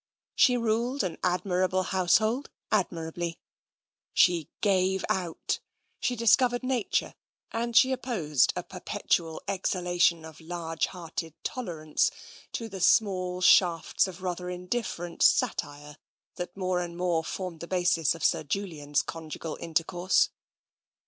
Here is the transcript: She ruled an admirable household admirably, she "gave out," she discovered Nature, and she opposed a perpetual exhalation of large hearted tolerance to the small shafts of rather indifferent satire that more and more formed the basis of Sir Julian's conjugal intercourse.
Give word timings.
She 0.33 0.57
ruled 0.57 1.03
an 1.03 1.19
admirable 1.23 1.83
household 1.83 2.49
admirably, 2.71 3.37
she 4.13 4.49
"gave 4.59 5.05
out," 5.09 5.59
she 5.99 6.15
discovered 6.15 6.63
Nature, 6.63 7.13
and 7.51 7.75
she 7.77 7.91
opposed 7.91 8.51
a 8.55 8.63
perpetual 8.63 9.43
exhalation 9.47 10.25
of 10.25 10.41
large 10.41 10.87
hearted 10.87 11.35
tolerance 11.43 12.09
to 12.53 12.67
the 12.67 12.81
small 12.81 13.41
shafts 13.41 14.07
of 14.07 14.23
rather 14.23 14.49
indifferent 14.49 15.21
satire 15.21 15.97
that 16.33 16.57
more 16.57 16.79
and 16.79 16.97
more 16.97 17.23
formed 17.23 17.59
the 17.59 17.67
basis 17.67 18.15
of 18.15 18.25
Sir 18.25 18.41
Julian's 18.41 19.03
conjugal 19.03 19.55
intercourse. 19.61 20.29